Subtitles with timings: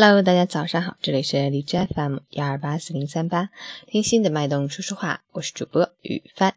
[0.00, 3.50] Hello，大家早上好，这里是荔枝 FM 幺二八四零三八，
[3.88, 6.54] 听心的脉动说说话，我是主播雨帆。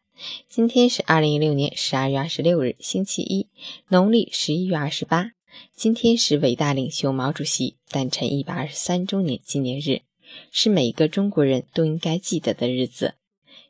[0.48, 3.48] 今天是二零一六年十二月二十六日，星期一，
[3.88, 5.32] 农历十一月二十八。
[5.76, 10.04] 今天是伟大领袖毛主席诞辰一百二十三周年纪念日，
[10.52, 13.16] 是每一个中国人都应该记得的日子。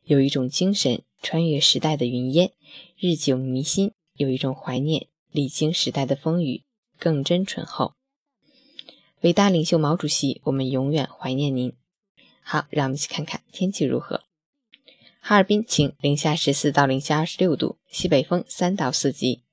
[0.03, 2.51] 有一种精神穿越时代的云烟，
[2.99, 6.63] 日久弥新；有一种怀念历经时代的风雨，
[6.99, 7.93] 更真醇厚。
[9.21, 11.73] 伟大领袖毛主席，我们永远怀念您。
[12.41, 14.21] 好，让我们一起看看天气如何。
[15.19, 19.43] 哈尔滨晴，零下十四到零下二十六度，西北风三到四级。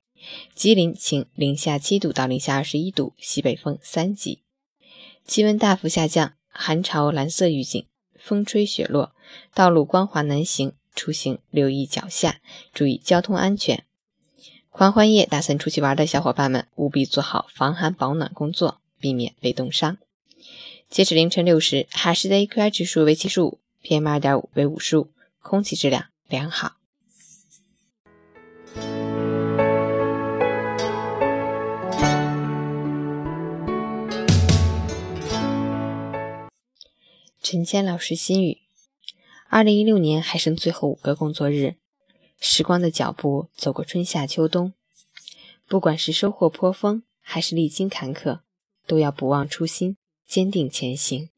[0.55, 4.41] 吉林晴，零下七度到零下二十一度，西北风三级。
[5.23, 7.85] 气温大幅下降，寒潮蓝色预警，
[8.17, 9.13] 风吹雪落，
[9.53, 12.41] 道路光滑难行，出行留意脚下，
[12.73, 13.85] 注意交通安全。
[14.71, 18.78] 狂欢夜打算出去玩的小伙伴们，务必做好防寒保暖工作。
[18.99, 19.97] 避免被冻伤。
[20.89, 25.09] 截止凌晨六时，海市的 AQI 指数为七十五，PM 二点五为五十五，
[25.41, 26.77] 空气质量良好。
[37.41, 38.59] 陈谦老师心语：
[39.47, 41.75] 二零一六年还剩最后五个工作日，
[42.39, 44.73] 时光的脚步走过春夏秋冬，
[45.67, 48.41] 不管是收获颇丰，还是历经坎坷。
[48.89, 51.29] 都要不忘初心，坚定前行。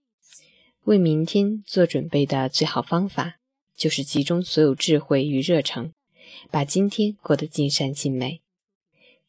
[0.85, 3.39] 为明天做准备的最好方法，
[3.75, 5.91] 就是集中所有智慧与热诚，
[6.49, 8.41] 把今天过得尽善尽美。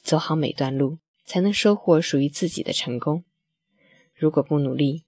[0.01, 3.25] 走好每段路，才能收获属于自己的成功。
[4.15, 5.03] 如果不努力，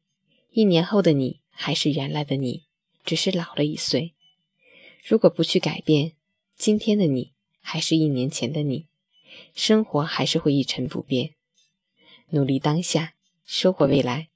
[0.52, 2.66] 一年后的你还是原来的你，
[3.06, 4.14] 只是老了一岁。
[5.08, 6.12] 如果不去改变，
[6.58, 8.88] 今天的你还是一年前的你，
[9.54, 11.36] 生活还是会一成不变。
[12.36, 13.14] 努力当下，
[13.46, 14.28] 收获未来。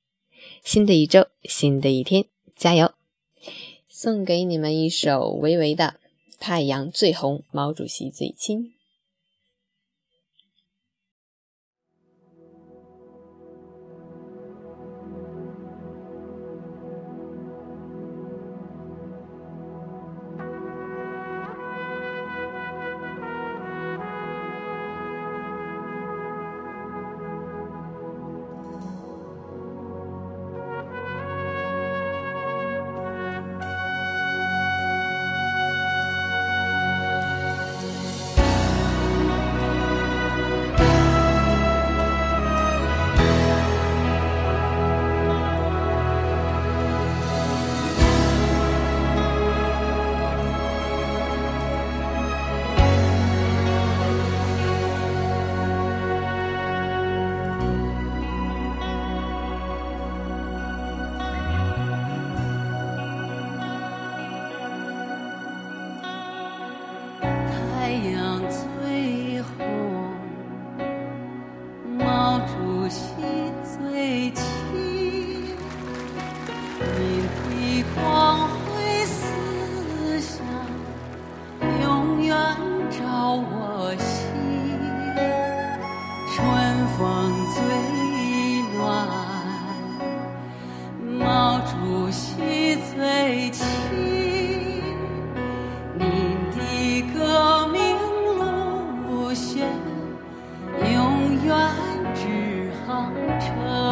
[0.63, 2.23] 新的一周，新的一天，
[2.55, 2.93] 加油！
[3.89, 5.95] 送给你们一首维维的
[6.39, 8.63] 《太阳最红，毛主席最亲》。
[103.39, 103.88] 成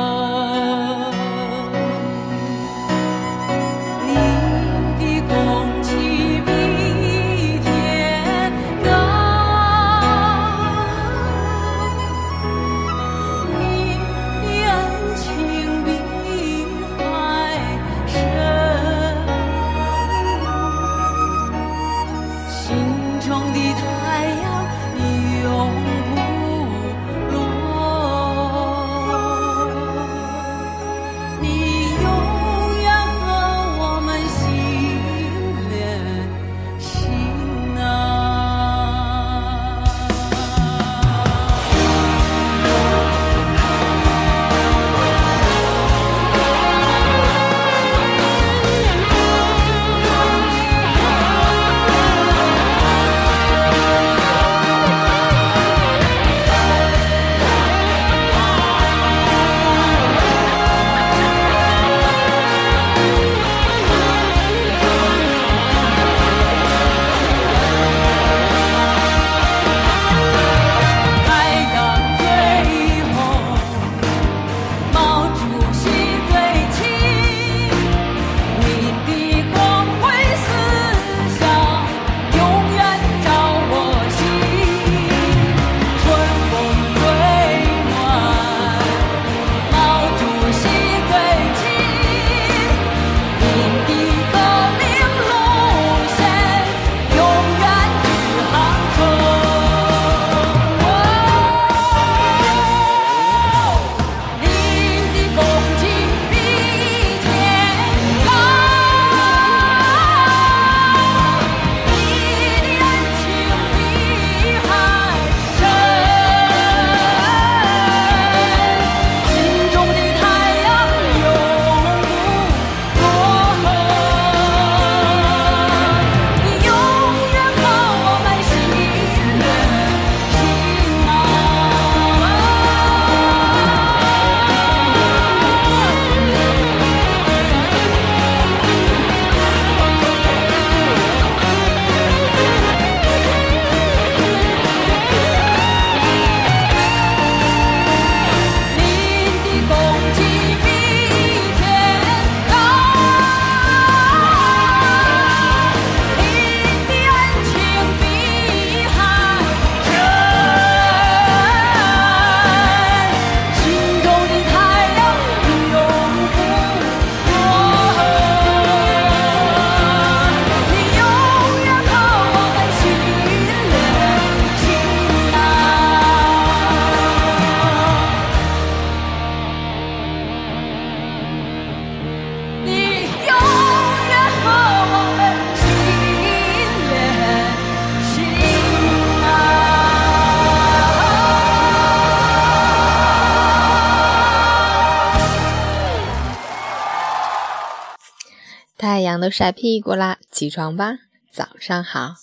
[198.98, 200.98] 太阳都晒屁股啦，起床吧，
[201.32, 202.16] 早上好。